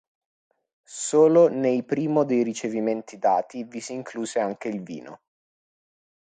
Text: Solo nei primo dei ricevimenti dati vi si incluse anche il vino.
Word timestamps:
Solo 0.89 1.47
nei 1.47 1.83
primo 1.83 2.23
dei 2.23 2.41
ricevimenti 2.41 3.19
dati 3.19 3.65
vi 3.65 3.79
si 3.79 3.93
incluse 3.93 4.39
anche 4.39 4.67
il 4.67 4.81
vino. 4.81 5.21